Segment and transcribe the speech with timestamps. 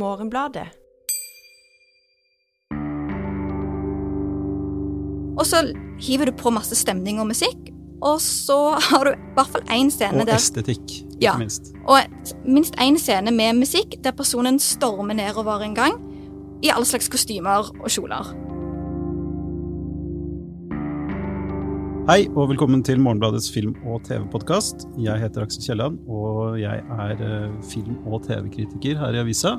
[0.00, 0.68] Morgenbladet.
[5.40, 5.62] Og så
[6.00, 7.70] hiver du på masse stemning og musikk,
[8.02, 8.58] og så
[8.90, 11.36] har du i hvert fall én scene Og der estetikk, ikke Ja.
[11.38, 11.72] minst.
[11.86, 11.98] Og
[12.48, 15.92] minst én scene med musikk der personen stormer nedover en gang
[16.62, 18.49] i alle slags kostymer og kjoler.
[22.10, 24.80] Hei og velkommen til Morgenbladets film- og TV-podkast.
[24.98, 29.52] Jeg heter Aksel Kielland, og jeg er eh, film- og TV-kritiker her i avisa.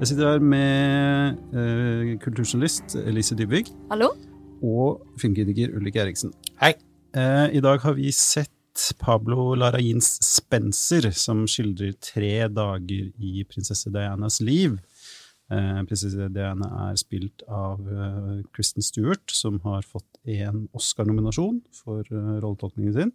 [0.00, 4.08] Jeg sitter her med eh, kulturjournalist Elise Dybvig Hallo?
[4.58, 6.34] og filmkritiker Ulrik Eriksen.
[6.58, 6.72] Hei.
[7.14, 13.94] Eh, I dag har vi sett Pablo Larains Spencer, som skildrer tre dager i prinsesse
[13.94, 14.80] Dianas liv.
[15.48, 22.04] Eh, prinsesse Diana er spilt av eh, Kristen Stewart, som har fått en Oscar-nominasjon for
[22.04, 23.14] eh, rolletolkningen sin.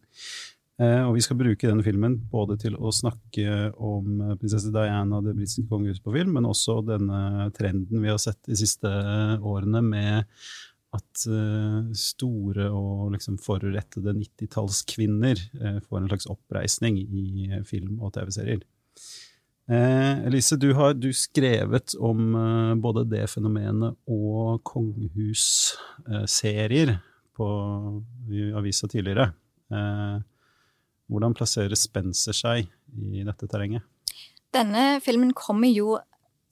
[0.81, 5.19] Eh, og vi skal bruke denne filmen både til å snakke om eh, prinsesse Diana
[5.19, 8.89] og det britiske kongehuset på film, men også denne trenden vi har sett de siste
[9.37, 10.31] årene med
[10.93, 18.01] at eh, store og liksom forurettede 90-tallskvinner eh, får en slags oppreisning i eh, film-
[18.01, 18.61] og TV-serier.
[19.71, 26.99] Eh, Elise, du har du skrevet om eh, både det fenomenet og kongehusserier
[27.37, 27.45] på
[28.27, 29.31] i avisa tidligere.
[29.71, 30.19] Eh,
[31.07, 33.87] hvordan plasserer Spencer seg i dette terrenget?
[34.53, 35.97] Denne filmen kommer jo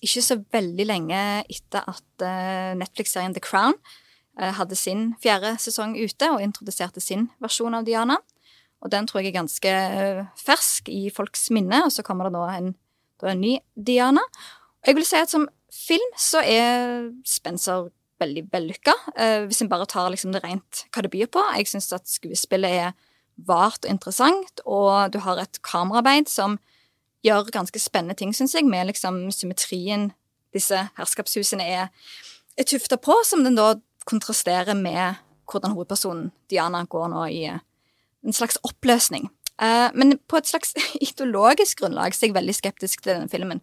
[0.02, 3.73] ikke så veldig lenge etter at eh, Netflix-serien The Crown
[4.40, 8.18] eh, hadde sin fjerde sesong ute og introduserte sin versjon av Diana.
[8.81, 12.34] Og den tror jeg er ganske eh, fersk i folks minne, og så kommer det
[12.40, 12.73] nå en,
[13.22, 14.23] da en ny Diana.
[14.81, 17.89] Og jeg vil si at som film så er Spencer
[18.22, 21.41] veldig vellykka, eh, hvis en bare tar liksom det rent hva det byr på.
[21.58, 22.91] Jeg syns at skuespillet er
[23.47, 26.59] vart og interessant, og du har et kameraarbeid som
[27.25, 30.11] gjør ganske spennende ting, syns jeg, med liksom symmetrien
[30.53, 31.89] disse herskapshusene er,
[32.58, 33.75] er tufta på, som den da
[34.09, 39.29] kontrasterer med hvordan hovedpersonen Diana går nå i en slags oppløsning.
[39.61, 40.73] Eh, men på et slags
[41.07, 43.61] ideologisk grunnlag så er jeg veldig skeptisk til denne filmen.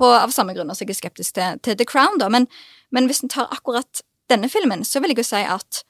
[0.00, 2.30] På, av samme grunner som jeg er skeptisk til, til The Crown, da.
[2.32, 2.46] Men,
[2.94, 4.02] men hvis en tar akkurat
[4.32, 5.82] denne filmen, så vil jeg jo si at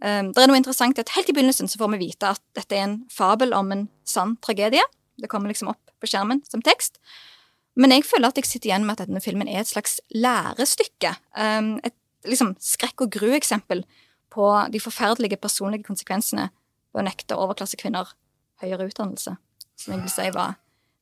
[0.00, 2.78] um, det er noe interessant at helt i begynnelsen så får vi vite at dette
[2.78, 4.84] er en fabel om en sann tragedie.
[5.20, 6.96] Det kommer liksom opp på skjermen som tekst.
[7.78, 11.12] Men jeg føler at jeg sitter igjen med at denne filmen er et slags lærestykke.
[11.36, 13.84] Um, et liksom skrekk- og gru-eksempel
[14.32, 16.48] på de forferdelige personlige konsekvensene
[16.94, 18.14] ved å nekte overklassekvinner
[18.62, 19.34] høyere utdannelse.
[19.78, 20.56] Som jeg vil si var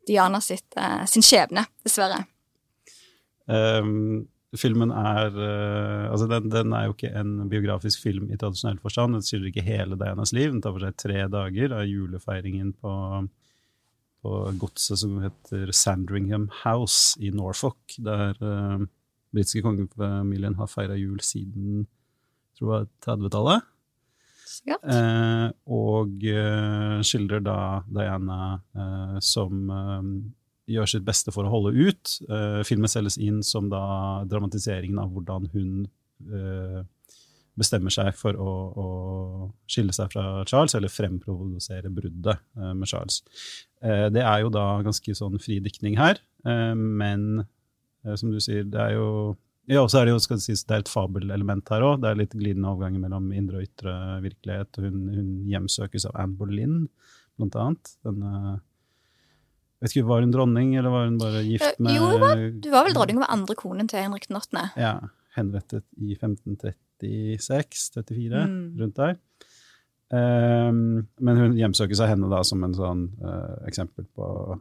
[0.06, 2.22] Diana sitt, eh, sin skjebne, dessverre.
[3.46, 4.26] Um,
[4.58, 9.16] filmen er uh, altså den, den er jo ikke en biografisk film i tradisjonell forstand.
[9.16, 10.52] Den skildrer ikke hele Dianas liv.
[10.52, 12.92] Den tar for seg tre dager av julefeiringen på,
[14.22, 18.86] på godset som heter Sandringham House i Norfolk, der uh,
[19.34, 21.86] britiske kongefamilien har feira jul siden
[22.56, 23.66] tror jeg 30-tallet.
[24.46, 27.58] Eh, og eh, skildrer da
[27.90, 28.40] Diana
[28.76, 30.10] eh, som eh,
[30.76, 32.18] gjør sitt beste for å holde ut.
[32.30, 35.72] Eh, filmen selges inn som da dramatiseringen av hvordan hun
[36.30, 36.84] eh,
[37.56, 38.88] bestemmer seg for å, å
[39.70, 43.22] skille seg fra Charles, eller fremprovosere bruddet med Charles.
[43.80, 47.46] Det er jo da ganske sånn fri diktning her, men
[48.12, 49.06] som du sier, det er jo
[49.66, 51.94] ja, og så er det jo skal det sies, det er et fabelelement her òg.
[52.02, 53.92] Det er litt glidende overganger mellom indre og ytre
[54.24, 54.72] virkelighet.
[54.82, 56.76] Hun, hun hjemsøkes av Anne Boleyn,
[57.38, 57.84] blant annet.
[58.06, 58.32] Denne
[59.84, 62.06] Vet ikke, Var hun dronning, eller var hun bare gift Eh, med jo,
[62.64, 64.62] Du var vel dronning med andre konen til Henrik den 8.
[64.80, 64.94] Ja,
[65.36, 68.78] henrettet i 1536-34, Mm.
[68.80, 69.18] rundt der.
[70.08, 74.58] Um, men hun hjemsøkes av henne da som en sånn uh, eksempel på uh,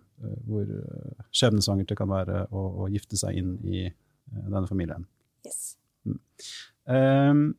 [0.48, 3.92] hvor uh, skjebnesvangert det kan være å, å gifte seg inn i eh,
[4.32, 5.06] denne familien.
[5.46, 5.76] Yes.
[6.90, 7.54] Ehm,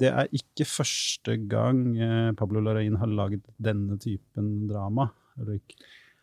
[0.00, 5.10] det er ikke første gang eh, Pablo Larraín har laget denne typen drama.
[5.40, 5.76] Ulrik.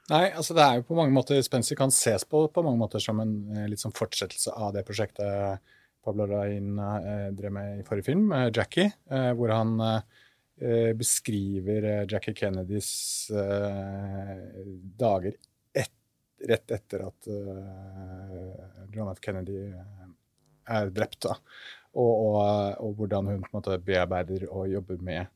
[0.08, 3.04] Nei, altså det er jo på mange måter Spencer kan ses på på mange måter
[3.04, 5.60] som en eh, litt sånn fortsettelse av det prosjektet
[6.08, 11.90] Pablo Rain eh, drev med i forrige film, eh, Jackie, eh, hvor han eh, beskriver
[11.92, 12.90] eh, Jackie Kennedys
[13.36, 14.64] eh,
[14.98, 15.36] dager
[16.46, 19.22] rett etter at uh, John F.
[19.24, 20.06] Kennedy eh,
[20.78, 21.38] er drept, da.
[21.98, 22.38] Og, og,
[22.84, 25.34] og hvordan hun på en måte bearbeider og jobber med,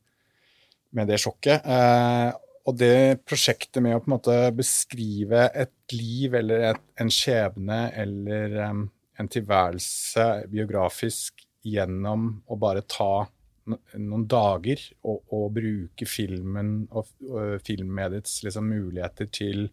[0.94, 1.64] med det sjokket.
[1.66, 2.30] Eh,
[2.62, 7.78] og det prosjektet med å på en måte beskrive et liv eller et, en skjebne
[7.98, 8.84] eller um,
[9.18, 13.24] en tilværelse biografisk gjennom å bare ta
[13.66, 19.66] no, noen dager og, og, bruke filmen og, og filmmediets liksom, muligheter til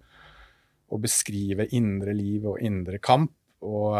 [0.89, 3.33] å beskrive indre liv og indre kamp
[3.65, 3.95] og,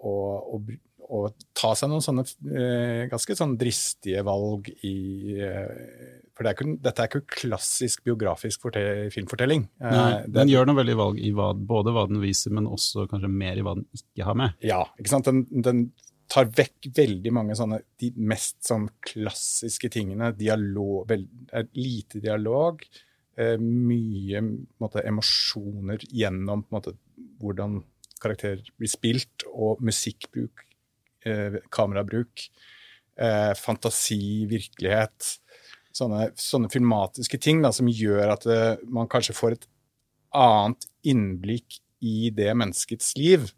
[0.00, 0.70] og, og,
[1.08, 1.26] og,
[1.56, 6.74] ta seg noen sånne uh, ganske sånn dristige valg i uh, For det er ikke,
[6.86, 9.66] dette er ikke klassisk biografisk filmfortelling.
[9.84, 13.32] Nei, den gjør noe veldig valg i hva, både hva den viser, men også kanskje
[13.32, 14.60] mer i hva den ikke har med.
[14.64, 15.28] Ja, ikke sant?
[15.28, 15.88] Den, den
[16.28, 20.30] tar vekk veldig mange sånne de mest sånn klassiske tingene.
[20.36, 21.28] Dialog, veld,
[21.76, 22.84] lite dialog.
[23.38, 24.42] Eh, mye
[24.82, 26.96] måte, emosjoner gjennom måte,
[27.38, 27.78] hvordan
[28.18, 30.64] karakterer blir spilt, og musikkbruk,
[31.24, 32.48] eh, kamerabruk,
[33.16, 35.38] eh, fantasi, virkelighet.
[35.94, 39.68] Sånne, sånne filmatiske ting da, som gjør at eh, man kanskje får et
[40.34, 43.52] annet innblikk i det menneskets liv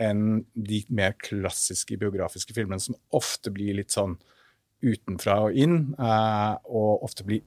[0.00, 4.18] enn de mer klassiske biografiske filmene, som ofte blir litt sånn
[4.84, 7.44] utenfra og inn, eh, og ofte blir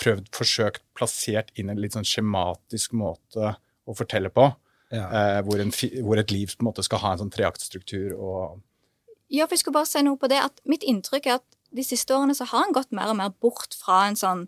[0.00, 3.54] prøvd forsøkt plassert inn en litt sånn skjematisk måte
[3.84, 4.48] å fortelle på.
[4.94, 5.08] Ja.
[5.08, 5.72] Eh, hvor, en,
[6.04, 8.60] hvor, et liv på en måte skal ha en sånn treaktstruktur og
[9.32, 10.38] Ja, for jeg skulle bare si noe på det.
[10.44, 13.32] at Mitt inntrykk er at de siste årene så har han gått mer og mer
[13.42, 14.44] bort fra en sånn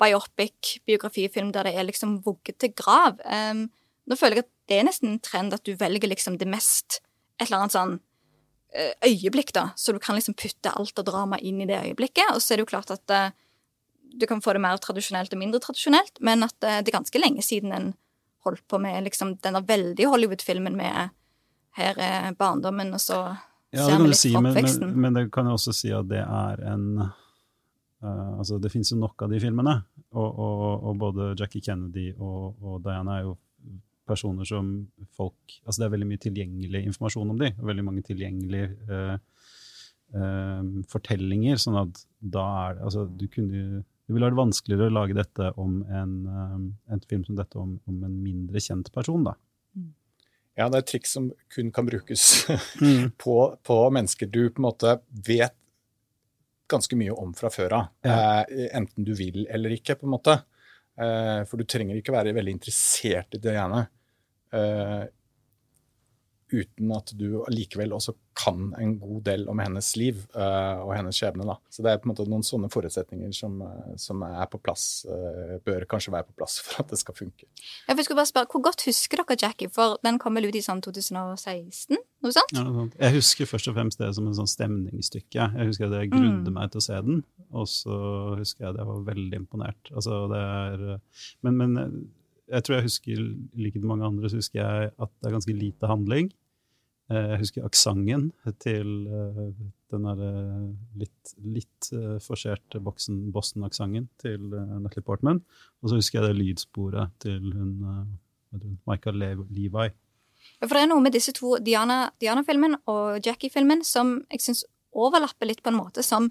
[0.00, 3.20] biopic biografifilm der det er liksom vugget til grav.
[3.24, 3.68] Um,
[4.08, 7.00] nå føler jeg at det er nesten en trend at du velger liksom det mest
[7.40, 7.92] Et eller annet sånn
[8.76, 9.70] eh, øyeblikk, da.
[9.72, 12.34] Så du kan liksom putte alt av drama inn i det øyeblikket.
[12.34, 13.32] Og så er det jo klart at uh,
[14.12, 17.22] du kan få det mer tradisjonelt og mindre tradisjonelt, men at uh, det er ganske
[17.22, 17.92] lenge siden en
[18.46, 21.12] holdt på med liksom denne veldig Hollywood-filmen med
[21.78, 23.20] her er barndommen, og så
[23.70, 24.86] ja, ser vi litt si, oppveksten.
[24.88, 27.16] Men, men, men, det kan jeg også si at det er en uh,
[28.40, 29.74] Altså, det fins jo nok av de filmene,
[30.16, 33.36] og, og, og både Jackie Kennedy og, og Diana er jo
[34.10, 34.70] personer som
[35.16, 39.16] folk Altså det er veldig mye tilgjengelig informasjon om de, og veldig mange tilgjengelige uh,
[40.16, 41.60] uh, fortellinger.
[41.60, 45.52] Sånn at da er det Altså, du kunne Det ville vært vanskeligere å lage dette
[45.62, 46.56] om en, uh,
[46.90, 49.36] en film som dette om, om, en mindre kjent person, da.
[49.78, 49.92] Mm.
[50.58, 52.24] Ja, det er et triks som kun kan brukes
[52.82, 53.12] mm.
[53.22, 54.96] på, på, mennesker du på en måte
[55.28, 55.54] vet
[56.70, 57.86] ganske mye om fra før av.
[58.02, 58.42] Ja.
[58.74, 60.36] enten du vil eller ikke, på en måte.
[61.50, 63.80] for du trenger ikke være veldig interessert i det ene
[64.54, 65.06] uh,
[66.52, 71.16] uten at du likevel også kan en god del om hennes liv uh, og hennes
[71.16, 71.44] skjebne.
[71.48, 71.56] Da.
[71.72, 75.04] Så det er på en måte noen sånne forutsetninger som, uh, som er på plass,
[75.08, 77.48] uh, bør kanskje være på plass for at det skal funke.
[77.88, 79.72] Jeg skulle bare spørre, Hvor godt husker dere Jackie?
[79.72, 81.98] For den kom vel ut i sånn 2016?
[82.24, 82.54] Noe sånt?
[82.56, 82.96] Ja, noe sånt.
[83.00, 85.50] Jeg husker først og fremst det som en sånn stemningsstykke.
[85.56, 86.56] Jeg husker at jeg grudde mm.
[86.56, 87.20] meg til å se den,
[87.50, 87.98] og så
[88.40, 89.92] husker jeg at jeg var veldig imponert.
[89.92, 90.88] Altså, det er,
[91.46, 91.76] men, men
[92.50, 93.24] jeg tror jeg husker,
[93.54, 96.30] like mange andre, så husker jeg at det er ganske lite handling.
[97.10, 98.28] Eh, jeg husker aksenten
[98.62, 99.46] til uh,
[99.90, 100.32] den derre
[101.00, 105.40] litt, litt uh, forserte Boston-aksenten til Natalie Portman.
[105.82, 107.72] Og så husker jeg det lydsporet til hun
[108.86, 109.18] Michael
[109.50, 109.90] Levi.
[110.62, 115.50] For det er noe med disse to Diana-filmen Diana og Jackie-filmen som jeg syns overlapper
[115.50, 116.28] litt på en måte som,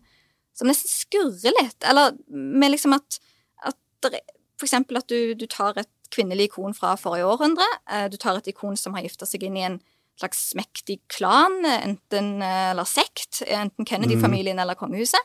[0.56, 1.83] som nesten skurrer litt.
[1.88, 3.19] Eller med liksom at,
[3.68, 4.12] at
[4.60, 7.67] For eksempel at du, du tar et kvinnelig ikon fra forrige århundre.
[7.89, 9.79] Eh, du tar et ikon som har gifta seg inn i en
[10.19, 14.63] slags mektig klan, enten, eh, eller sekt, enten Kennedy-familien mm.
[14.63, 15.21] eller kongehuset.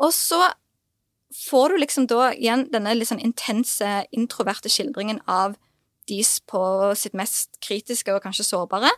[0.00, 0.40] Og så
[1.34, 5.56] får du liksom da igjen denne litt sånn intense, introverte skildringen av
[6.10, 6.20] de
[6.50, 6.62] på
[6.98, 8.90] sitt mest kritiske og kanskje sårbare.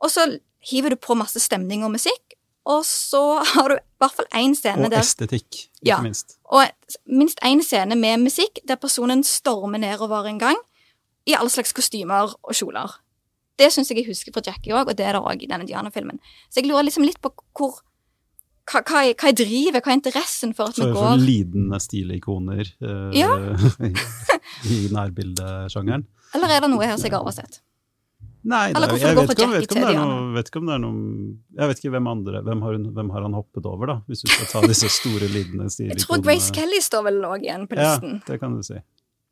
[0.00, 0.26] Og så
[0.70, 2.36] hiver du på masse stemning og musikk,
[2.70, 3.22] og så
[3.52, 5.48] har du i hvert fall én scene og der Og estetikk,
[5.80, 6.36] ikke ja, minst.
[6.52, 6.64] Og
[7.06, 10.58] minst én scene med musikk der personen stormer nedover en gang
[11.28, 12.98] i alle slags kostymer og kjoler.
[13.60, 15.66] Det syns jeg jeg husker fra Jackie òg, og det er det òg i denne
[15.68, 16.20] Diana-filmen.
[16.48, 17.80] Så jeg lurer liksom litt på hvor
[18.70, 21.80] hva, hva, er, hva er drivet, hva er interessen for at vi går For lidende
[21.82, 23.32] stilikoner uh, ja.
[24.74, 26.06] i nærbildesjangeren.
[26.36, 27.60] Eller er det noe her som jeg har oversett?
[28.40, 31.00] Nei, er, jeg vet ikke, vet, ikke noe, vet ikke, om det er noe
[31.58, 33.96] Jeg vet ikke hvem andre Hvem har, hun, hvem har han hoppet over, da?
[34.08, 35.66] Hvis du skal ta disse store lidende.
[35.68, 38.16] Jeg tror Grace Kelly står vel òg igjen på listen.
[38.22, 38.80] Ja, det kan du si.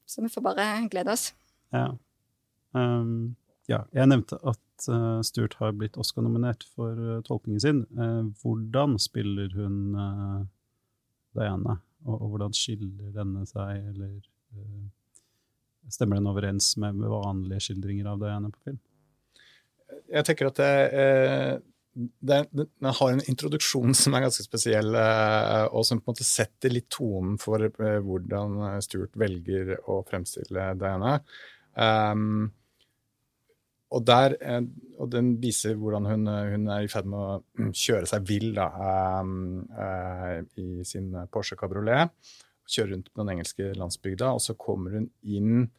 [0.08, 1.30] Så vi får bare glede oss.
[1.72, 1.86] Ja.
[2.76, 3.36] Um,
[3.68, 7.80] ja jeg nevnte at uh, Stuart har blitt Oscar-nominert for uh, tolkningen sin.
[7.96, 9.96] Uh, hvordan spiller hun
[11.36, 14.18] Diana, og, og, hvordan skiller denne seg, eller
[15.88, 18.80] Stemmer den overens med vanlige skildringer av Diana på film?
[19.88, 21.54] Jeg tenker at eh,
[21.98, 26.26] det, den har en introduksjon som er ganske spesiell, eh, og som på en måte
[26.26, 31.18] setter litt tonen for eh, hvordan Stuart velger å fremstille Diana.
[31.78, 32.48] Um,
[33.94, 34.34] og, der,
[34.98, 38.50] og den viser hvordan hun, hun er i ferd med å mm, kjøre seg vill
[38.56, 38.66] da,
[39.22, 42.12] um, uh, i sin Porsche Cabriolet.
[42.68, 45.70] Kjører rundt på den engelske landsbygda, og så kommer hun inn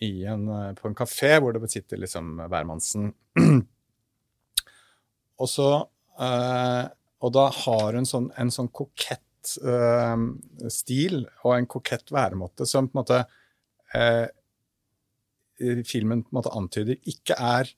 [0.00, 0.46] en,
[0.78, 3.10] på en kafé hvor det sitter liksom hvermannsen
[5.42, 5.70] og så
[6.22, 6.84] eh,
[7.24, 10.16] Og da har hun sånn, en sånn kokett eh,
[10.70, 13.20] stil og en kokett væremåte som på en måte
[13.98, 14.26] eh,
[15.88, 17.74] filmen på en måte antyder ikke er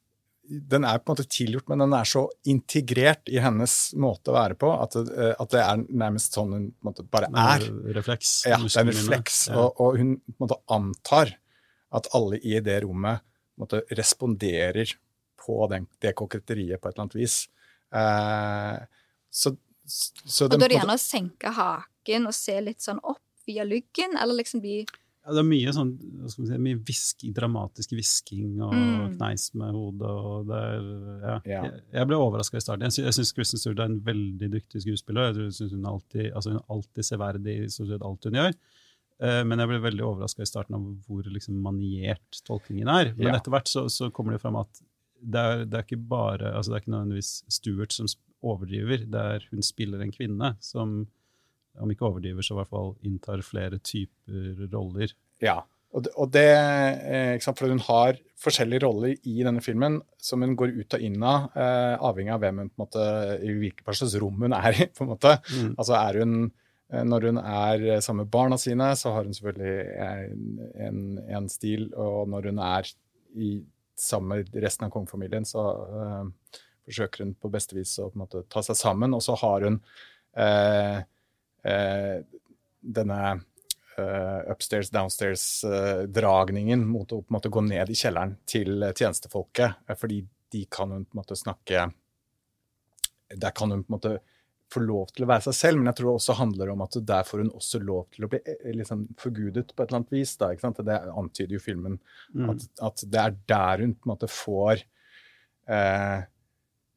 [0.51, 4.35] den er på en måte tilgjort, men den er så integrert i hennes måte å
[4.35, 7.67] være på at, det, at det er nærmest sånn hun måte bare er.
[7.95, 8.33] Refleks.
[8.51, 9.45] Ja, det er en refleks.
[9.55, 11.37] Og, og, hun måte antar
[11.97, 13.25] at alle i det rommet
[13.61, 14.95] måtte, responderer
[15.41, 17.43] på den, det koketteriet på et eller annet vis.
[17.95, 18.79] Eh,
[19.31, 19.55] så,
[19.87, 23.65] så og da er det gjerne å senke haken og se litt sånn opp via
[23.67, 24.83] lyggen, eller liksom bli
[25.21, 25.91] ja, det er mye sånn,
[26.33, 29.03] si, mye visking, dramatisk hvisking og mm.
[29.19, 30.09] kneis med hodet.
[30.09, 30.87] og det er,
[31.21, 31.35] ja.
[31.45, 31.61] ja.
[31.67, 32.87] Jeg, jeg, ble overraska i starten.
[32.89, 35.37] Jeg, jeg syns Kristen Stewart er en veldig dyktig skuespiller.
[35.37, 38.57] Jeg synes hun alltid, altså hun alltid severdig i stort sett alt hun gjør.
[39.21, 43.13] Uh, men jeg ble veldig overraska i starten av hvor liksom, maniert tolkningen er.
[43.19, 43.37] Men ja.
[43.39, 44.83] etter hvert så, så, kommer det fram at
[45.21, 48.09] det er, det er, ikke bare, altså det er ikke nødvendigvis Stewart som
[48.41, 51.03] overdriver, det er hun spiller en kvinne som
[51.81, 55.13] om ikke overdriver, så i hvert fall inntar flere typer roller.
[55.45, 55.61] Ja,
[55.91, 60.55] og det, og det eh, For hun har forskjellige roller i denne filmen som hun
[60.59, 63.07] går ut og inn av, eh, avhengig av hvem hun på en måte,
[63.45, 64.87] i hvilket rom hun er i.
[64.97, 65.37] på en måte.
[65.51, 65.75] Mm.
[65.75, 66.53] Altså er hun eh,
[66.91, 69.75] når hun er sammen med barna sine, så har hun selvfølgelig
[70.89, 71.87] en, en, stil.
[71.95, 72.89] Og når hun er
[73.39, 73.51] i
[74.01, 76.57] sammen med resten av kongefamilien, så uh,
[76.89, 79.15] forsøker hun på beste vis å måte, ta seg sammen.
[79.15, 79.79] Og så har hun
[80.41, 80.99] uh,
[81.69, 82.17] uh,
[82.81, 83.23] denne
[84.49, 89.83] upstairs, downstairs-dragningen mot å måte gå ned i kjelleren til tjenestefolket.
[90.01, 90.23] Fordi
[90.55, 91.91] de kan hun på en måte snakke
[93.29, 94.15] Der kan hun på en måte
[94.71, 96.99] få lov til å være seg selv, men jeg tror det også handler om at
[97.11, 98.41] der får hun også lov til å bli
[98.79, 100.37] liksom, forgudet på et eller annet vis.
[100.41, 101.99] Da, det antyder jo filmen.
[102.35, 102.49] Mm.
[102.55, 104.87] At, at, det er der hun på en måte får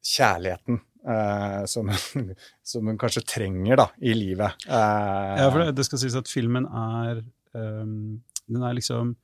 [0.03, 1.91] kjærligheten Eh, som,
[2.63, 4.55] som, hun kanskje trenger da, i livet.
[4.67, 7.19] Eh, ja, for det, det, skal sies at filmen er
[7.51, 9.15] um, Den er liksom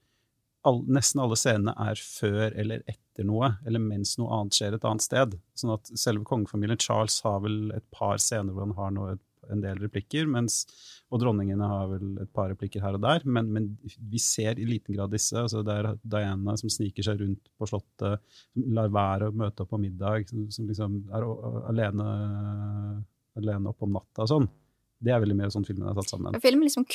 [0.68, 4.86] all, Nesten alle scenene er før eller etter noe, eller mens noe annet skjer et
[4.88, 5.40] annet sted.
[5.58, 9.18] Sånn at selve kongefamilien Charles har vel et par scener hvor han har noe,
[9.50, 10.60] en del replikker, mens,
[11.10, 14.68] og dronningene har vel et par replikker her og der, men, men vi ser i
[14.68, 15.34] liten grad disse.
[15.42, 18.22] altså Det er Diana som sniker seg rundt på Slottet,
[18.78, 21.26] lar være å møte opp på middag, som, som liksom er
[21.72, 22.10] alene,
[23.42, 24.50] alene opp om natta og sånn.
[25.00, 26.38] Det er veldig mye sånn filmen er satt sammen.
[26.44, 26.86] Filmen liksom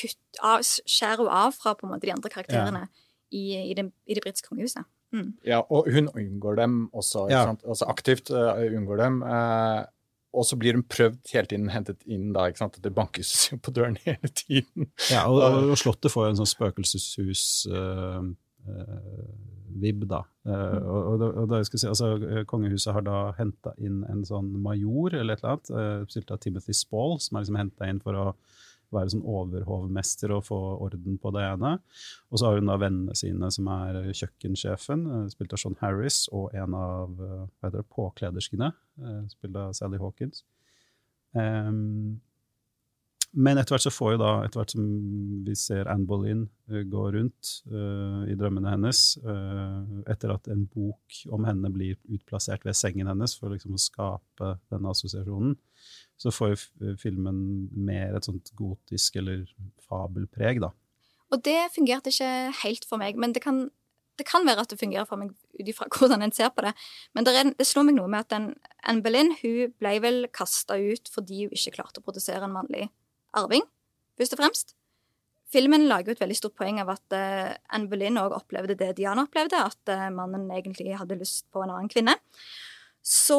[0.45, 3.05] av, skjærer jo av fra på en måte de andre karakterene ja.
[3.35, 4.87] I, i, det, i det britiske kongehuset.
[5.15, 5.35] Mm.
[5.47, 7.45] Ja, og hun unngår dem også, ja.
[7.51, 9.21] altså aktivt uh, unngår dem.
[9.23, 9.85] Uh,
[10.35, 12.81] og så blir hun prøvd hele tiden hentet inn da, ikke sant?
[12.83, 13.31] det bankes
[13.65, 14.91] på døren hele tiden.
[15.13, 15.39] Ja, og,
[15.71, 17.71] og Slottet får jo en sånn spøkelseshus-vib,
[20.03, 20.21] uh, uh, da.
[20.45, 24.51] Uh, og, og, da skal jeg si, altså, Kongehuset har da henta inn en sånn
[24.65, 28.19] major eller et eller annet, spilt av Timothy Spall, som er liksom henta inn for
[28.19, 28.27] å
[28.95, 31.75] være sånn overhovmester og få orden på det ene.
[32.31, 36.25] Og så har hun da vennene sine, som er kjøkkensjefen, eh, spilt av Sean Harris,
[36.33, 38.71] og en av eh, hva heter det, påklederskene,
[39.03, 40.45] eh, spilt av Sally Hawkins.
[41.35, 42.21] Um,
[43.35, 44.85] men etter hvert så får jo da, etter hvert som
[45.47, 50.65] vi ser Anne Boleyn uh, gå rundt uh, i drømmene hennes, uh, etter at en
[50.71, 55.57] bok om henne blir utplassert ved sengen hennes for liksom å skape denne assosiasjonen,
[56.21, 57.39] så får jo filmen
[57.75, 59.43] mer et sånt gotisk eller
[59.89, 60.71] fabelpreg, da.
[61.35, 63.65] Og det fungerte ikke helt for meg, men det kan,
[64.21, 66.77] det kan være at det fungerer for meg ut ifra hvordan en ser på det.
[67.19, 71.11] Men det, det slår meg noe med at Anne Boleyn hun ble vel kasta ut
[71.11, 72.93] fordi hun ikke klarte å produsere en mannlig
[73.39, 73.65] arving,
[74.19, 74.75] først og fremst.
[75.55, 78.95] Filmen lager jo et veldig stort poeng av at uh, Anne Boleyn òg opplevde det
[78.99, 82.17] Diana opplevde, at uh, mannen egentlig hadde lyst på en annen kvinne.
[83.05, 83.39] Så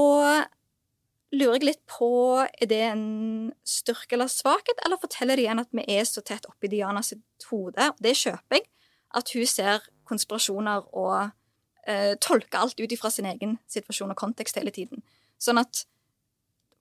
[1.35, 2.09] lurer jeg litt på
[2.45, 3.07] er det en
[3.67, 7.49] styrke eller svakhet, eller forteller det igjen at vi er så tett oppi Diana sitt
[7.49, 7.91] hode?
[7.99, 8.67] Det kjøper jeg.
[9.15, 11.31] At hun ser konspirasjoner og
[11.87, 15.03] eh, tolker alt ut ifra sin egen situasjon og kontekst hele tiden.
[15.41, 15.85] Sånn at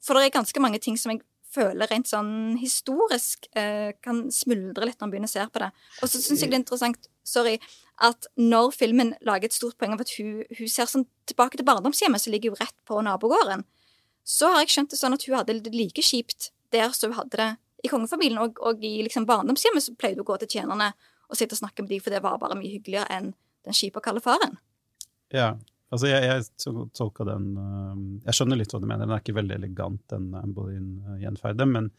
[0.05, 1.23] For det er ganske mange ting som jeg
[1.55, 5.71] føler rent sånn historisk eh, kan smuldre litt når man begynner å se på det.
[6.03, 7.57] Og så syns jeg det er interessant sorry,
[8.05, 11.67] at når filmen lager et stort poeng av at hun, hun ser sånn tilbake til
[11.69, 13.65] barndomshjemmet, som ligger jo rett på nabogården
[14.25, 17.21] så har jeg skjønt det sånn at hun hadde det like kjipt der som hun
[17.21, 17.51] hadde det
[17.85, 18.41] i kongefamilien.
[18.41, 20.91] Og, og i liksom barndomshjemmet så pleide hun å gå til tjenerne
[21.29, 23.31] og sitte og snakke med dem, for det var bare mye hyggeligere enn
[23.65, 24.57] den kjipe og kalde faren.
[25.33, 25.55] Ja,
[25.95, 27.97] altså jeg, jeg tolka den uh,
[28.27, 29.07] Jeg skjønner litt hva du mener.
[29.07, 31.91] Den er ikke veldig elegant, den Anne Boleyn-gjenferden, men,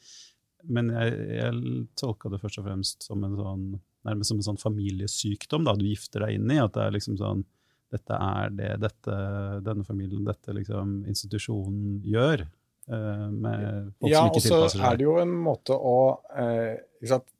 [0.68, 3.68] men jeg, jeg tolka det først og fremst som en sånn
[4.06, 6.62] nærmest som en sånn familiesykdom da, du gifter deg inn i.
[6.62, 7.46] At det er liksom sånn
[7.94, 9.16] dette er det dette,
[9.64, 12.46] denne familien, dette liksom institusjonen gjør.
[12.86, 15.74] Uh, med folk ja, som ikke tilpasser Ja, og så er det jo en måte
[15.74, 15.98] å
[16.38, 16.76] uh,
[17.10, 17.32] sant,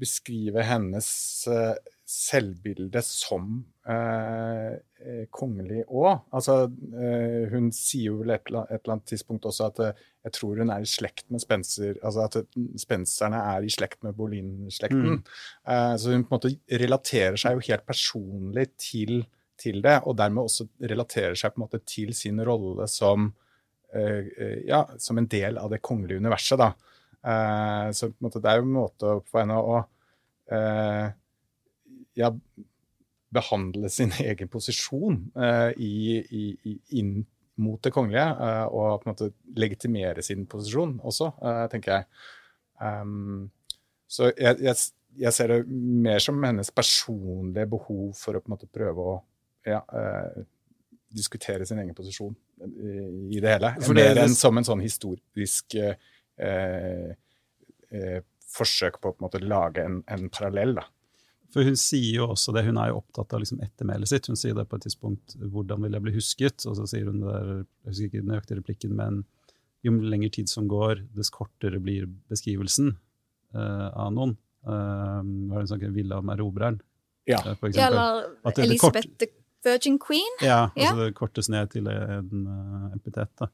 [0.00, 1.08] beskrive hennes
[1.52, 1.74] uh,
[2.06, 3.64] selvbilde som
[5.34, 6.24] kongelig òg.
[6.34, 6.54] Altså,
[7.52, 9.80] hun sier jo vel et, et, eller annet tidspunkt også at
[10.26, 14.14] jeg tror hun er i slekt med Spencer, altså at Spencerne er i slekt med
[14.18, 15.20] Bolin-slekten.
[15.20, 15.98] Mm.
[15.98, 19.20] så hun på en måte relaterer seg jo helt personlig til
[19.60, 23.30] til det, og dermed også relaterer seg på en måte til sin rolle som,
[23.96, 24.24] uh,
[24.68, 26.60] ja, som en del av det kongelige universet.
[26.60, 26.72] Da.
[27.96, 31.06] Så på en måte, det er jo en måte for henne å uh,
[32.16, 32.32] ja,
[33.36, 37.18] behandle sin egen posisjon uh, i, i, inn
[37.56, 38.26] mot det kongelige,
[38.68, 41.30] og på en måte legitimere sin posisjon også,
[41.72, 42.04] tenker jeg.
[42.84, 43.46] Um,
[44.04, 44.74] så jeg, jeg,
[45.22, 45.62] jeg, ser det
[46.04, 49.14] mer som hennes personlige behov for å på en måte prøve å
[49.64, 49.80] ja,
[51.16, 52.36] diskutere sin egen posisjon
[52.68, 52.92] i,
[53.38, 53.72] i det hele.
[53.80, 55.78] For Mer enn som en sånn historisk
[58.56, 60.76] forsøk på å på en måte lage en, en, parallell.
[60.78, 60.86] da.
[61.54, 64.28] For hun sier jo også det, hun er jo opptatt av liksom ettermælet sitt.
[64.30, 66.66] Hun sier det på et tidspunkt 'hvordan vil jeg bli husket'?
[66.66, 69.24] Og så sier hun der, jeg husker ikke den nøyaktige replikken, men
[69.86, 72.96] jo lengre tid som går, dess kortere blir beskrivelsen
[73.54, 74.36] uh, av noen.
[74.66, 76.80] Uh, var det en sånn om erobreren?
[77.26, 77.38] Ja.
[77.60, 79.36] For ja, eller Elisabeth kort,
[79.66, 80.38] Virgin Queen.
[80.42, 81.04] Ja, altså ja.
[81.04, 83.30] det kortes ned til en uh, epitet.
[83.38, 83.50] da.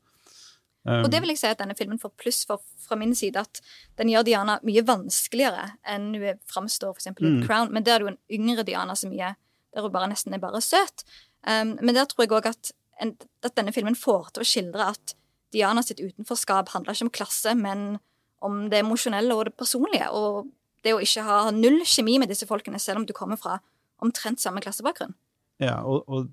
[0.83, 3.39] Um, og det vil jeg si at denne filmen får pluss for fra min side,
[3.39, 3.61] at
[4.01, 7.13] den gjør Diana mye vanskeligere enn hun framstår f.eks.
[7.13, 7.43] i mm.
[7.47, 7.71] Crown.
[7.75, 9.37] Men der er det jo en yngre Diana som er,
[9.73, 11.05] der hun bare nesten er bare søt.
[11.47, 12.73] Um, men der tror jeg òg at,
[13.03, 15.15] at, denne filmen får til å skildre at
[15.55, 18.01] Diana sitt utenforskap handler ikke om klasse, men
[18.43, 20.09] om det emosjonelle og det personlige.
[20.11, 20.49] Og
[20.83, 23.61] det å ikke ha null kjemi med disse folkene, selv om du kommer fra
[24.03, 25.15] omtrent samme klassebakgrunn.
[25.63, 26.33] Ja, og, og,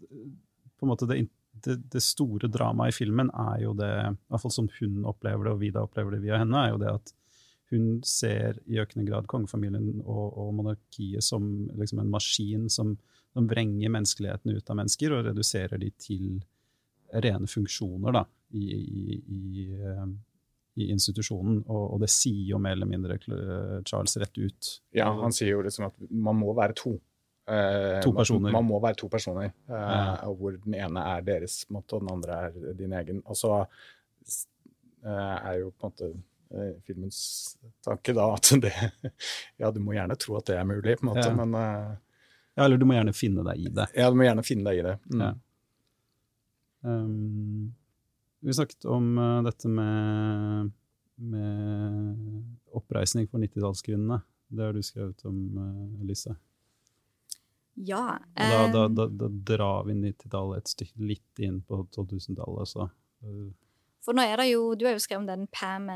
[0.79, 1.27] på en måte det,
[1.65, 5.47] det, det, store dramaet i filmen er jo det, i hvert fall som hun opplever
[5.47, 7.13] det, og Vida opplever det via henne, er jo det at
[7.69, 11.43] hun ser i økende grad kongefamilien og, og monarkiet som
[11.77, 12.95] liksom en maskin som,
[13.33, 16.39] som, vrenger menneskeligheten ut av mennesker og reduserer de til
[17.13, 18.23] rene funksjoner da,
[18.57, 19.67] i, i, i,
[20.81, 21.61] i institusjonen.
[21.67, 24.73] Og, og, det sier jo mer eller mindre Charles rett ut.
[24.97, 26.97] Ja, han sier jo liksom at man må være to.
[27.49, 28.51] Eh, to personer.
[28.53, 32.41] Man, må være to personer, eh, hvor den ene er deres måte, og den andre
[32.45, 33.23] er din egen.
[33.25, 36.11] Og så eh, er jo på en måte
[36.81, 37.19] filmens
[37.85, 38.71] tanke da at det
[39.61, 41.35] Ja, du må gjerne tro at det er mulig, på en måte, ja.
[41.37, 43.85] men Ja, eller du må gjerne finne deg i det.
[43.97, 44.95] Ja, du må gjerne finne deg i det.
[45.13, 45.21] Mm.
[45.21, 45.33] Ja.
[46.81, 47.75] Um,
[48.39, 50.71] vi snakket om uh, dette med,
[51.15, 54.21] med oppreisning for 90-tallskvinnene.
[54.49, 56.35] Det har du skrevet om, uh, Elise.
[57.87, 58.19] Ja.
[58.35, 63.49] Da, da, da, da, drar vi 90-tallet et stykke litt inn på 2000-tallet, så uh.
[64.03, 65.89] For nå er det jo Du har jo skrevet om den Pam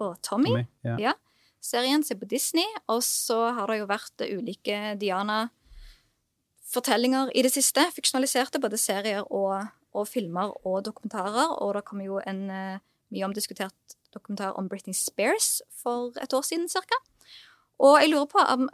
[0.00, 0.48] og Tommy.
[0.48, 0.96] Tommy ja.
[1.10, 1.12] ja.
[1.60, 5.48] Serien ser på Disney, og så har det jo vært ulike Diana
[6.68, 7.82] fortellinger i det siste.
[7.96, 11.56] Fiksjonaliserte, både serier og, og filmer og dokumentarer.
[11.58, 12.80] Og det kommer jo en uh,
[13.12, 17.00] mye omdiskutert dokumentar om Britney Spears for et år siden ca.
[17.78, 18.68] Og jeg lurer på om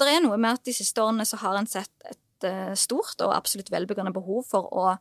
[0.00, 3.20] det er noe med at de siste årene så har en sett et uh, stort
[3.24, 4.94] og absolutt velbegrunnet behov for å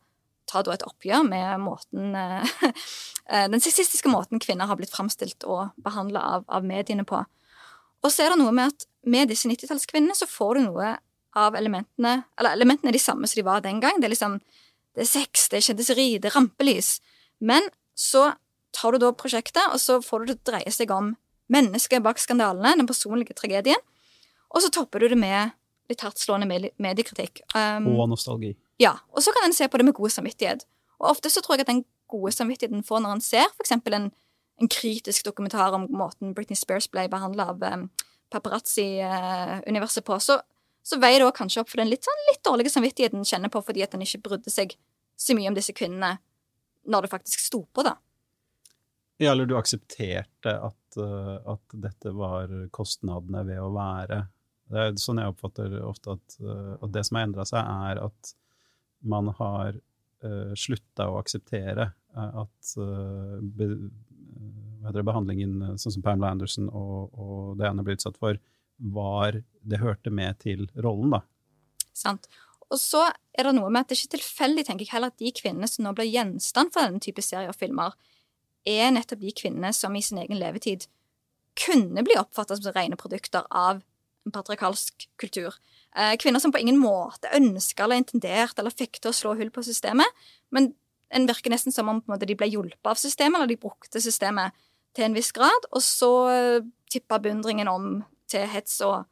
[0.50, 2.44] ta da et oppgjør med måten uh,
[3.54, 7.24] den sexistiske måten kvinner har blitt framstilt og behandla av, av, mediene på.
[8.04, 10.98] Og så er det noe med at med disse 90-tallskvinnene så får du noe
[11.34, 13.98] av elementene Eller elementene er de samme som de var den gang.
[13.98, 14.38] Det er liksom
[14.94, 17.00] det er sex, det er kjendiseri, det er rampelys.
[17.42, 17.66] Men
[17.98, 18.34] så
[18.74, 21.16] tar du da prosjektet, og så får du det dreie seg om
[21.54, 23.82] mennesket bak skandalene, den personlige tragedien.
[24.54, 25.54] Og så topper du det med
[25.92, 26.48] litt hardtslående
[26.82, 27.42] mediekritikk.
[27.56, 28.54] Um, og nostalgi.
[28.82, 28.96] Ja.
[29.14, 30.66] Og så kan en se på det med god samvittighet.
[31.02, 33.74] Og ofte så tror jeg at den gode samvittigheten får når en ser f.eks.
[33.76, 34.10] En,
[34.62, 37.88] en kritisk dokumentar om måten Britney Spears ble behandla av um,
[38.34, 40.40] paparazzi-universet på, så,
[40.86, 43.52] så veier det også kanskje opp for den litt, sånn, litt dårlige samvittigheten en kjenner
[43.54, 44.78] på fordi at en ikke brydde seg
[45.20, 46.16] så mye om disse kvinnene
[46.90, 47.96] når det faktisk sto på, da.
[49.22, 54.24] Ja, eller du aksepterte at, uh, at dette var kostnadene ved å være
[54.74, 58.02] det er sånn jeg oppfatter ofte at, uh, at det som har endra seg, er
[58.04, 58.34] at
[59.14, 63.70] man har uh, slutta å akseptere uh, at uh, be,
[64.90, 68.40] det, behandlingen sånn som Pamela Anderson og, og Diana ble utsatt for,
[68.94, 71.22] var Det hørte med til rollen, da.
[71.96, 72.26] Sant.
[72.74, 73.06] Og så
[73.38, 75.70] er det noe med at det ikke er tilfeldig, tenker jeg heller, at de kvinnene
[75.70, 77.94] som nå blir gjenstand for denne type serier og filmer,
[78.66, 80.88] er nettopp de kvinnene som i sin egen levetid
[81.60, 83.84] kunne bli oppfattet som rene produkter av
[84.32, 85.56] patriarkalsk kultur.
[85.96, 89.52] Eh, kvinner som på ingen måte ønska eller intenderte eller fikk til å slå hull
[89.54, 90.08] på systemet,
[90.54, 90.72] men
[91.14, 94.56] en virker nesten som om måte, de ble hjulpet av systemet, eller de brukte systemet
[94.98, 97.88] til en viss grad, og så uh, tippa beundringen om
[98.30, 99.06] til hets og,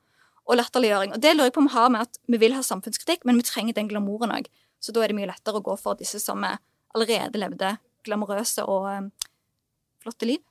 [0.47, 1.13] og, latterliggjøring.
[1.13, 3.37] Og det lurer jeg på om vi har med at vi vil ha samfunnskritikk, men
[3.37, 4.49] vi trenger den glamouren òg.
[4.81, 8.87] Så da er det mye lettere å gå for disse som allerede levde glamorøse og
[8.89, 9.11] um,
[10.01, 10.41] flotte liv.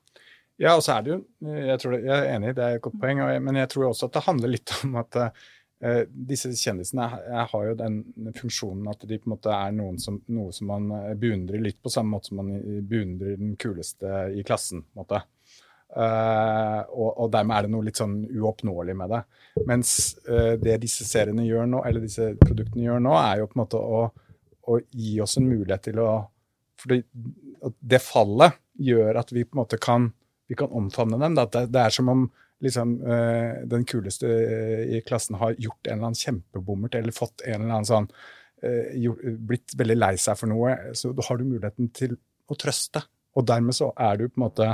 [0.61, 3.01] Ja, og så er det jo Jeg, det, jeg er enig, det er et godt
[3.01, 7.47] poeng, men jeg tror også at det handler litt om at uh, disse kjendisene jeg
[7.53, 8.01] har jo den
[8.37, 11.93] funksjonen at de på en måte er som, noe som man eh, beundrer litt på
[11.93, 12.53] samme måte som man
[12.85, 14.85] beundrer den kuleste i klassen.
[14.85, 15.23] på en måte.
[15.91, 19.23] Uh, og, og, dermed er det noe litt sånn uoppnåelig med det.
[19.67, 19.95] Mens
[20.29, 23.65] uh, det disse seriene gjør nå, eller disse produktene gjør nå, er jo på en
[23.65, 24.05] måte å,
[24.71, 26.13] å gi oss en mulighet til å
[26.81, 27.03] For det,
[27.81, 30.13] det fallet gjør at vi på en måte kan
[30.51, 31.39] vi kan omfavne dem.
[31.39, 32.27] Det, det, er som om
[32.65, 37.45] liksom, uh, den kuleste uh, i klassen har gjort en eller annen kjempebommert eller fått
[37.47, 40.75] en eller annen sånn uh, gjort, Blitt veldig lei seg for noe.
[40.99, 42.19] Så da har du muligheten til
[42.51, 43.05] å trøste.
[43.39, 44.73] Og dermed så er du på en måte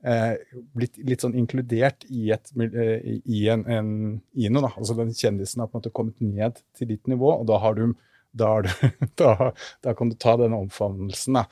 [0.00, 3.90] blitt litt sånn inkludert i, et, i, en, en,
[4.32, 4.62] i noe.
[4.64, 4.70] Da.
[4.80, 7.76] Altså den kjendisen har på en måte kommet ned til ditt nivå, og da har
[7.76, 7.90] du
[8.32, 8.70] da, du,
[9.20, 9.50] da,
[9.82, 11.38] da, kan du ta den omfavnelsen.
[11.40, 11.44] Da.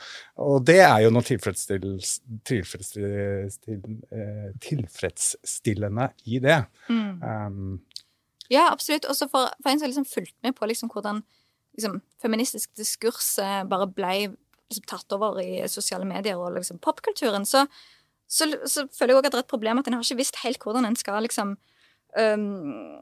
[0.45, 2.03] Og det er jo noe tilfredsstillende
[4.65, 6.61] tilfredsstillende i det.
[6.89, 7.23] Mm.
[7.23, 7.81] Um,
[8.49, 9.09] ja, absolutt.
[9.11, 11.23] Også for, for, en som liksom fulgt med på liksom hvordan
[11.77, 13.37] liksom, feministisk diskurs
[13.69, 17.67] bare ble liksom, tatt over i sosiale medier og liksom, popkulturen, så,
[18.27, 20.43] så, så, føler jeg òg at det er et problem at en har ikke visst
[20.45, 21.57] helt hvordan en skal liksom
[22.19, 23.01] um,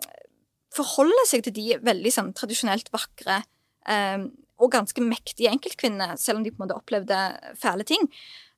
[0.77, 3.43] forholde seg til de veldig sånn tradisjonelt vakre
[3.87, 7.20] og ganske mektige enkeltkvinner, selv om de på en måte opplevde
[7.61, 8.09] fæle ting.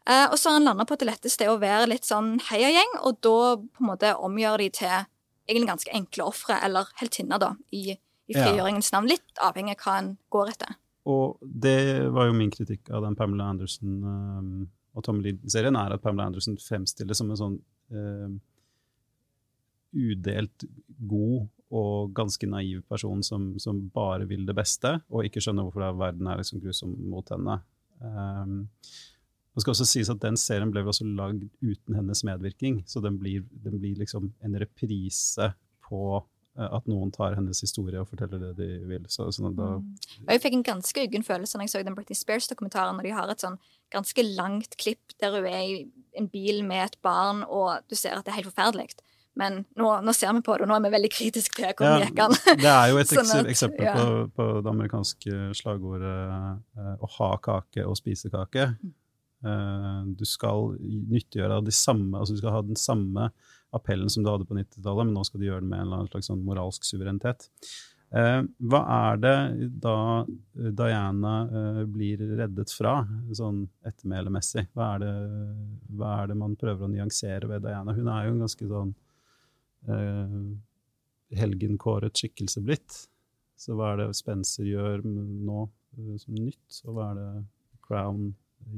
[0.09, 2.37] Eh, og så har han landa på at det letteste er å være litt sånn
[2.49, 4.95] heiagjeng, og da på en måte omgjør de til
[5.49, 7.97] egentlig ganske enkle ofre, eller heltinner, da, i,
[8.29, 9.11] i frigjøringens navn.
[9.11, 10.77] Litt avhengig av hva en går etter.
[11.09, 11.79] Og det
[12.13, 14.51] var jo min kritikk av den Pamela Anderson um,
[14.97, 17.57] og Tommy Lee-serien, er at Pamela Anderson fremstilles som en sånn
[17.93, 18.35] um,
[19.97, 20.67] udelt
[21.09, 25.99] god og ganske naiv person som, som, bare vil det beste, og ikke skjønner hvorfor
[25.99, 27.59] verden er liksom grusom mot henne.
[28.01, 28.63] Um,
[29.59, 33.19] det skal også sies at Den serien ble også lagd uten hennes medvirkning, så den
[33.21, 35.51] blir, den blir liksom en reprise
[35.89, 39.05] på uh, at noen tar hennes historie og forteller det de vil.
[39.13, 40.25] Så, sånn da, mm.
[40.31, 43.35] Jeg fikk en ganske uggen følelse når jeg så den Britney Spears-dokumentaren, når de har
[43.35, 43.61] et sånn
[43.93, 45.79] ganske langt klipp der hun er i
[46.17, 48.97] en bil med et barn, og du ser at det er helt forferdelig.
[49.39, 52.01] Men nå, nå, ser vi på det, og nå er vi veldig kritiske til hvordan
[52.03, 53.95] det gikk Det er jo et sånn eksempel ja.
[53.95, 58.73] på, på, det amerikanske slagordet uh, 'å ha kake og spise kake'.
[59.47, 63.31] Uh, du skal nyttiggjøre de samme, altså du skal ha den samme
[63.77, 66.33] appellen som du hadde på 90-tallet, men nå skal du gjøre det med en slags
[66.33, 67.47] sånn moralsk suverenitet.
[68.11, 69.39] Uh, hva er det
[69.85, 69.99] da
[70.75, 71.35] Diana
[71.87, 73.05] blir reddet fra,
[73.39, 74.73] sånn ettermælemessig?
[74.75, 77.95] Hva, hva, er det man prøver å nyansere ved Diana?
[77.95, 78.97] Hun er jo en ganske sånn
[79.95, 83.05] eh, helgenkåret skikkelse blitt.
[83.59, 87.33] Så hva er det Spencer gjør nå eh, som nytt, og hva er det
[87.89, 88.31] Crown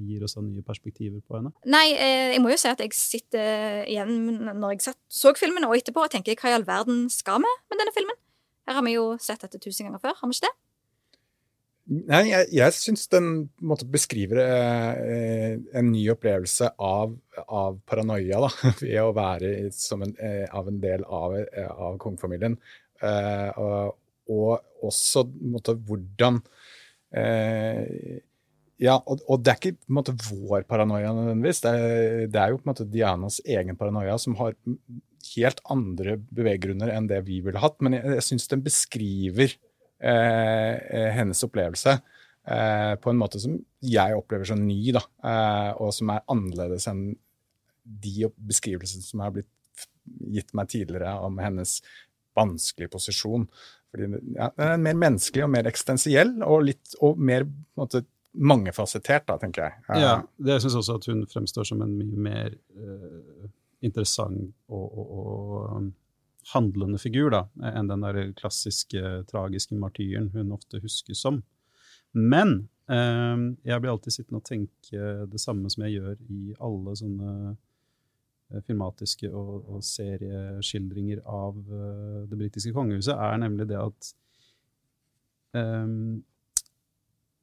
[0.06, 1.52] gir oss av nye perspektiver på henne?
[1.68, 5.76] Nei, eh, jeg må jo si at jeg sitter igjen når jeg så filmen og
[5.78, 8.18] etterpå og tenker hva i all verden skal vi med denne filmen?
[8.68, 10.56] Her har vi jo sett dette tusen ganger før, har vi ikke det?
[11.90, 13.30] Nei, jeg, jeg syns den
[13.66, 17.16] måtte beskriver eh, en ny opplevelse av,
[17.50, 18.50] av paranoia, da,
[18.84, 22.54] ved å være en, eh, av en del av, eh, av kongefamilien.
[23.02, 23.96] Eh, og,
[24.30, 26.38] og, også måtte, hvordan
[27.16, 28.20] eh,
[28.80, 31.64] Ja, og, og, det er ikke måte, vår paranoia nødvendigvis.
[31.64, 34.54] Det er, det er jo måte Dianas egen paranoia som har
[35.34, 37.80] helt andre beveggrunner enn det vi ville hatt.
[37.82, 39.58] Men jeg, jeg syns den beskriver
[40.00, 45.02] hennes opplevelse eh, på en måte som jeg opplever som ny, da,
[45.76, 47.02] og som er annerledes enn
[47.84, 49.50] de beskrivelsene som har blitt
[50.32, 51.78] gitt meg tidligere om hennes
[52.38, 53.46] vanskelige posisjon.
[53.90, 57.46] Fordi ja, Den er mer menneskelig og mer eksistensiell, og, litt, og mer
[57.78, 60.02] måte, mangefasettert, da, tenker jeg.
[60.04, 63.48] Ja, det jeg syns også at hun fremstår som en mye mer uh,
[63.82, 65.88] interessant og, og, og
[66.52, 71.42] handlende figur da, enn den der klassiske, tragiske martyren hun ofte huskes som.
[72.16, 76.96] Men eh, jeg blir alltid sittende og tenke det samme som jeg gjør i alle
[76.98, 84.10] sånne eh, filmatiske og, og serieskildringer av uh, det britiske kongehuset, er nemlig det at
[85.54, 86.18] um,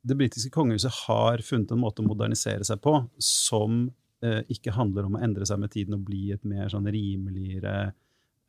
[0.07, 3.87] det britiske kongehuset har funnet en måte å modernisere seg på som
[4.25, 7.77] uh, ikke handler om å endre seg med tiden og bli et mer sånn rimeligere
[7.87, 7.95] eh,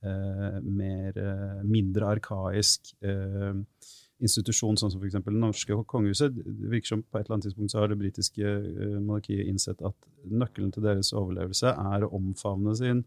[0.07, 3.55] mer, eh, mindre arkaisk eh,
[4.23, 5.19] institusjon, sånn som f.eks.
[5.25, 6.35] det norske kongehuset.
[6.35, 8.53] Det virker som på et eller annet tidspunkt så har det britiske
[8.99, 13.05] monarkiet innsett at nøkkelen til deres overlevelse er å omfavne sin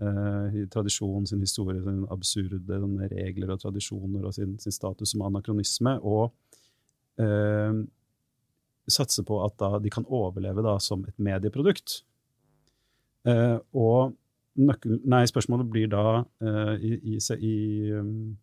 [0.00, 2.80] eh, tradisjon, sin historie, sin absurde
[3.12, 6.32] regler og tradisjoner og sin, sin status som anakronisme, og
[7.20, 7.82] uh,
[8.90, 12.00] satse på at da, de kan overleve da, som et medieprodukt.
[13.78, 14.16] og
[14.60, 16.22] nøkkel, nei, spørsmålet blir da
[16.76, 17.56] i, i, i
[17.96, 18.34] um,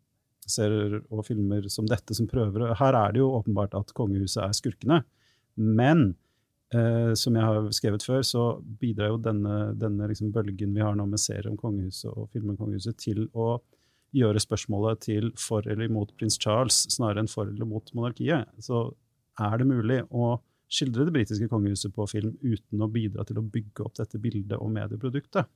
[0.49, 4.55] serier og filmer som dette som prøver Her er det jo åpenbart at kongehuset er
[4.57, 5.01] skurkene.
[5.59, 6.13] Men
[6.75, 8.45] uh, som jeg har skrevet før, så
[8.81, 12.55] bidrar jo denne, denne liksom bølgen vi har nå med serier om kongehuset og filmer
[12.55, 13.59] om kongehuset, til å
[14.15, 18.49] gjøre spørsmålet til for eller imot prins Charles snarere enn for eller mot monarkiet.
[18.63, 18.87] Så
[19.39, 23.45] er det mulig å skildre det britiske kongehuset på film uten å bidra til å
[23.45, 25.49] bygge opp dette bildet og medieproduktet.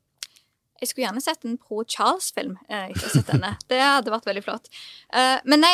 [0.81, 2.55] Jeg skulle gjerne sett en pro Charles-film.
[2.67, 2.91] Eh.
[3.71, 4.69] Det hadde vært veldig flott.
[5.13, 5.73] Eh, men nei,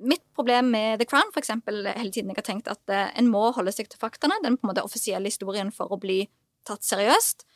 [0.00, 3.30] mitt problem med The Crown for eksempel, hele tiden jeg har tenkt at eh, en
[3.30, 4.40] må holde seg til faktaene.
[4.42, 6.24] Den på en måte offisielle historien for å bli
[6.68, 7.46] tatt seriøst.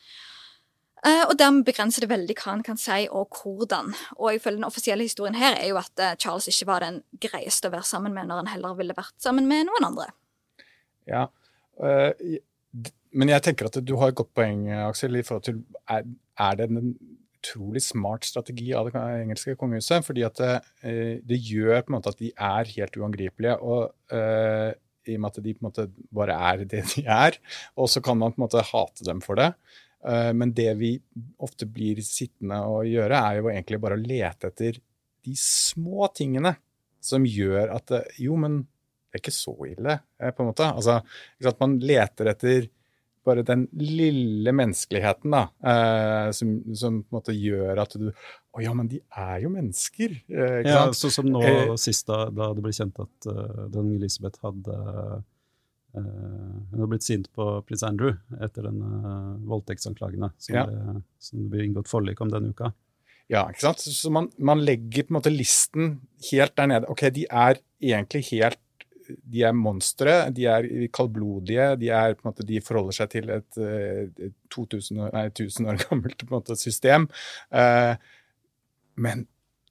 [1.03, 3.89] Og dermed begrenser det veldig hva en kan si, og hvordan.
[4.23, 7.73] Og ifølge den offisielle historien her er jo at Charles ikke var den greieste å
[7.73, 10.05] være sammen med, når han heller ville vært sammen med noen andre.
[11.11, 11.25] Ja,
[11.83, 12.13] uh,
[13.13, 15.59] men jeg tenker at du har et godt poeng, Aksel, i forhold til
[15.91, 16.07] er,
[16.41, 16.93] er det en
[17.43, 20.05] utrolig smart strategi av det engelske kongehuset.
[20.05, 23.57] fordi at det, eh, det, gjør på en måte at de er helt uangripelige.
[23.59, 24.71] og uh,
[25.05, 27.37] I og med at de på en måte bare er det de er.
[27.75, 29.53] Og så kan man på en måte hate dem for det.
[30.03, 30.95] Uh, men det vi
[31.39, 34.79] ofte blir sittende og gjøre, er jo egentlig bare å lete etter
[35.23, 36.55] de små tingene
[37.03, 40.65] som gjør at Jo, men det er ikke så ille, på en måte.
[40.65, 41.01] Altså,
[41.59, 42.65] Man leter etter
[43.25, 48.09] bare den lille menneskeligheten da, eh, som, som, på en måte gjør at du
[48.53, 50.11] Å ja, men de er jo mennesker.
[50.29, 53.97] Eh, ja, Sånn som nå eh, sist, da, da, det ble kjent at uh, dronning
[53.97, 55.15] Elisabeth hadde uh,
[55.93, 60.67] hun hadde blitt sint på prins Andrew etter den uh, voldtektsanklagene som, ja.
[60.69, 62.71] ble, som ble inngått forlik om denne uka.
[63.31, 63.81] Ja, ikke sant?
[63.81, 65.95] Så man, man, legger på en måte listen
[66.29, 66.89] helt der nede.
[66.91, 68.59] Ok, de er egentlig helt
[69.23, 74.35] de er monstre, de er kaldblodige, de, er, måte, de forholder seg til et, et
[74.53, 77.07] 2000, nei, 1000 år gammelt måte, system.
[77.53, 77.93] Eh,
[79.03, 79.25] men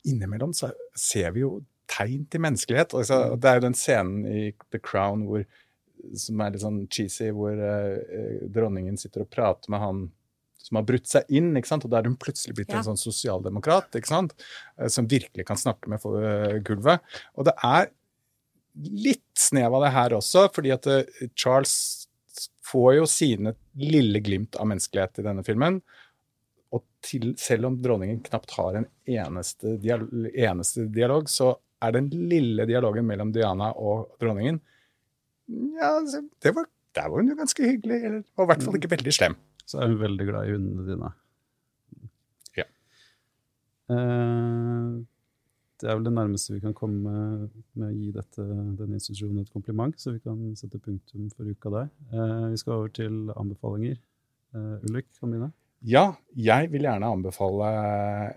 [0.09, 1.59] innimellom så ser vi jo
[1.93, 2.97] tegn til menneskelighet.
[2.99, 5.45] Altså, det er jo den scenen i The Crown hvor,
[6.19, 10.05] som er litt sånn cheesy, hvor eh, dronningen sitter og prater med han
[10.63, 11.85] som har brutt seg inn, ikke sant?
[11.87, 12.79] og da er hun plutselig blitt ja.
[12.79, 14.35] en sånn sosialdemokrat ikke sant?
[14.95, 16.05] som virkelig kan snakke med
[16.67, 17.03] gulvet.
[17.35, 17.91] Og det er
[18.75, 21.75] litt snev av det her også, fordi at eh, Charles
[22.67, 25.81] får jo sine lille glimt av menneskelighet i denne filmen.
[26.73, 32.09] Og til, selv om dronningen knapt har en eneste, dialog, eneste dialog, så er den
[32.31, 34.61] lille dialogen mellom Diana og dronningen
[35.77, 35.97] Ja,
[36.41, 37.99] det var, der var hun jo ganske hyggelig.
[38.07, 39.35] Eller var i hvert fall ikke veldig slem.
[39.67, 41.11] Så er hun veldig glad i hundene dine.
[42.57, 42.69] Ja.
[43.91, 45.03] Uh,
[45.83, 47.13] det er vel det nærmeste vi kan komme
[47.75, 48.45] med å gi dette,
[48.79, 51.91] denne institusjonen et kompliment, så vi kan sette punktum for uka der.
[52.13, 53.99] Eh, vi skal over til anbefalinger.
[54.55, 55.51] Eh, Ulrik, kan begynne.
[55.83, 57.71] Ja, jeg vil gjerne anbefale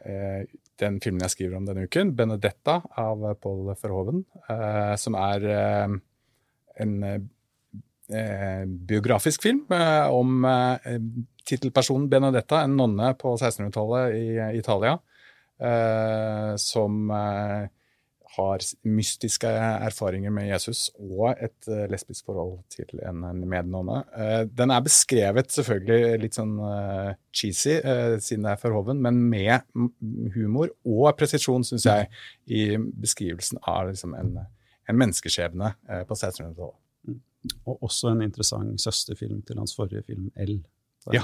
[0.09, 5.45] eh, den filmen jeg skriver om denne uken, 'Benedetta' av Paul Verhoven, eh, som er
[5.53, 5.95] eh,
[6.81, 10.45] en eh, biografisk film om
[11.45, 14.99] tittelpersonen Benedetta, en nonne på 1600-tallet i Italia
[16.59, 17.67] som eh,
[18.35, 24.01] har mystiske erfaringer med Jesus og et uh, lesbisk forhold til en, mednonne.
[24.51, 26.57] Den er beskrevet selvfølgelig litt sånn
[27.31, 27.77] cheesy,
[28.19, 29.63] siden det er for Hoven, men med
[30.35, 32.09] humor og presisjon, syns jeg,
[32.51, 35.71] i beskrivelsen av liksom, en, en, menneskeskjebne
[36.09, 36.75] på 1600-tallet.
[37.07, 37.21] Mm.
[37.69, 40.57] Og også en interessant søsterfilm til hans forrige film, L.
[41.13, 41.23] Ja.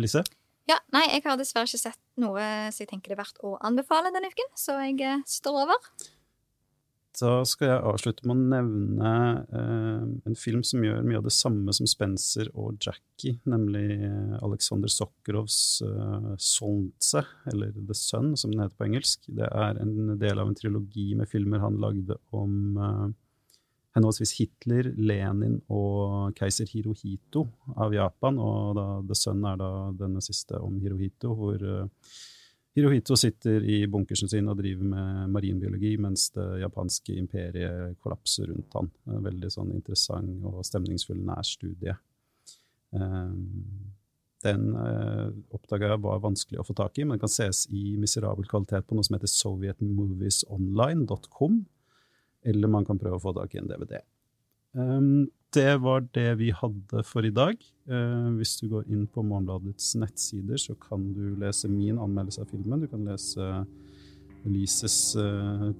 [0.00, 0.24] Lise?
[0.70, 3.56] Ja, nei, jeg har dessverre ikke sett noe som jeg tenker det er verdt å
[3.68, 5.88] anbefale denne uken, så jeg eh, står over.
[7.14, 9.10] Da skal jeg avslutte med å nevne
[9.54, 14.48] eh, en film som gjør mye av det samme som Spencer og Jackie, nemlig Alexander
[14.48, 17.22] Aleksandr Sokrovs eh, Solntse,
[17.52, 19.28] eller The Sun, som den heter på engelsk.
[19.30, 23.06] Det er en del av en trilogi med filmer han lagde om eh,
[23.94, 27.46] henholdsvis Hitler, Lenin og keiser Hirohito
[27.78, 28.38] av Japan.
[28.42, 31.86] Og da, The Sun er da denne siste om Hirohito, hvor uh,
[32.74, 38.74] Hirohito sitter i bunkersen sin og driver med marinbiologi, mens det japanske imperiet kollapser rundt
[38.74, 38.88] han.
[39.14, 41.94] En veldig sånn interessant og stemningsfull nærstudie.
[42.94, 43.92] Um,
[44.44, 48.44] Den eh, oppdaga jeg var vanskelig å få tak i, men kan ses i miserabel
[48.50, 51.54] kvalitet på noe som heter sovjetmoviesonline.com,
[52.44, 53.98] eller man kan prøve å få tak i en DVD.
[54.74, 57.58] Um, det var det vi hadde for i dag.
[57.90, 62.50] Uh, hvis du går inn på Morgenbladets nettsider, så kan du lese min anmeldelse av
[62.50, 62.82] filmen.
[62.82, 63.50] Du kan lese
[64.44, 65.70] Elises uh,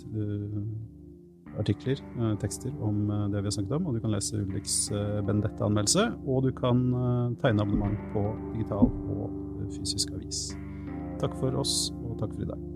[1.59, 2.01] artikler,
[2.43, 3.87] tekster, om det vi har snakket om.
[3.87, 4.79] Og du kan lese Ulriks
[5.29, 6.83] Bendetta-anmeldelse, Og du kan
[7.39, 10.49] tegne abonnement på digital og fysisk avis.
[11.23, 12.74] Takk for oss, og takk for i dag.